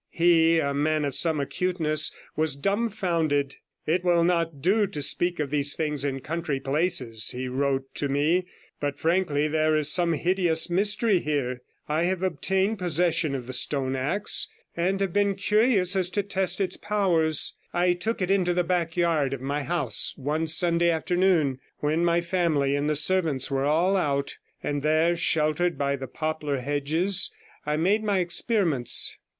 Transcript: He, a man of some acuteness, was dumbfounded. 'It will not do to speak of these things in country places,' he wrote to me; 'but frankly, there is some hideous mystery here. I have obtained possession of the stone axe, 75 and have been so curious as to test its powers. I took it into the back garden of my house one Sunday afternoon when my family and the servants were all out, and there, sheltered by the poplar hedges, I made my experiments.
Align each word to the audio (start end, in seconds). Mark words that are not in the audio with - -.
He, 0.09 0.57
a 0.59 0.73
man 0.73 1.05
of 1.05 1.13
some 1.13 1.39
acuteness, 1.39 2.11
was 2.35 2.55
dumbfounded. 2.55 3.57
'It 3.85 4.03
will 4.03 4.23
not 4.23 4.59
do 4.59 4.87
to 4.87 4.99
speak 4.99 5.39
of 5.39 5.51
these 5.51 5.75
things 5.75 6.03
in 6.03 6.21
country 6.21 6.59
places,' 6.59 7.29
he 7.29 7.47
wrote 7.47 7.83
to 7.97 8.09
me; 8.09 8.47
'but 8.79 8.97
frankly, 8.97 9.47
there 9.47 9.75
is 9.75 9.91
some 9.91 10.13
hideous 10.13 10.71
mystery 10.71 11.19
here. 11.19 11.61
I 11.87 12.05
have 12.05 12.23
obtained 12.23 12.79
possession 12.79 13.35
of 13.35 13.45
the 13.45 13.53
stone 13.53 13.95
axe, 13.95 14.47
75 14.75 14.89
and 14.91 15.01
have 15.01 15.13
been 15.13 15.37
so 15.37 15.43
curious 15.43 15.95
as 15.95 16.09
to 16.09 16.23
test 16.23 16.59
its 16.59 16.77
powers. 16.77 17.53
I 17.71 17.93
took 17.93 18.23
it 18.23 18.31
into 18.31 18.55
the 18.55 18.63
back 18.63 18.95
garden 18.95 19.35
of 19.35 19.41
my 19.41 19.61
house 19.61 20.15
one 20.17 20.47
Sunday 20.47 20.89
afternoon 20.89 21.59
when 21.77 22.03
my 22.03 22.21
family 22.21 22.75
and 22.75 22.89
the 22.89 22.95
servants 22.95 23.51
were 23.51 23.65
all 23.65 23.95
out, 23.95 24.37
and 24.63 24.81
there, 24.81 25.15
sheltered 25.15 25.77
by 25.77 25.95
the 25.95 26.07
poplar 26.07 26.57
hedges, 26.61 27.31
I 27.67 27.77
made 27.77 28.03
my 28.03 28.17
experiments. 28.17 29.19